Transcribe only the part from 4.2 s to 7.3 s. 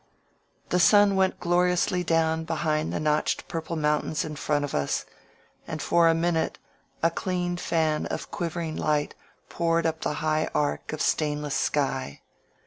in front of us, and for a minute a